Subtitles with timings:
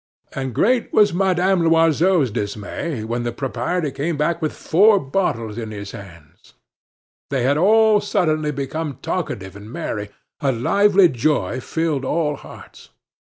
[0.33, 5.69] And great was Madame Loiseau's dismay when the proprietor came back with four bottles in
[5.69, 6.55] his hands.
[7.29, 10.09] They had all suddenly become talkative and merry;
[10.39, 12.89] a lively joy filled all hearts.